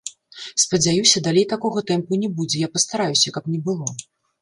Спадзяюся, 0.63 1.23
далей 1.27 1.45
такога 1.53 1.85
тэмпу 1.93 2.21
не 2.25 2.33
будзе, 2.41 2.65
я 2.67 2.73
пастараюся, 2.75 3.27
каб 3.41 3.55
не 3.55 3.65
было. 3.73 3.97